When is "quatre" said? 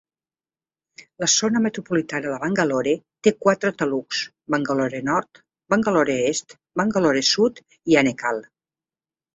3.45-3.73